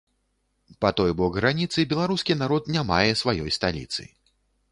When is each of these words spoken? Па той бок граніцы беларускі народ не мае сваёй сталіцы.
Па 0.83 0.89
той 1.01 1.11
бок 1.19 1.31
граніцы 1.39 1.85
беларускі 1.91 2.37
народ 2.41 2.71
не 2.77 2.81
мае 2.93 3.11
сваёй 3.23 3.55
сталіцы. 3.61 4.09